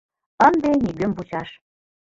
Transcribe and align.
—Ынде 0.47 0.69
нигӧм 0.83 1.11
вучаш. 1.15 1.49